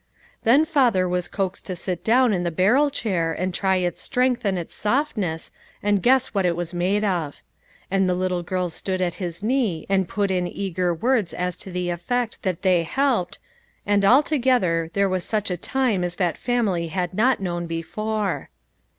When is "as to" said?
11.35-11.71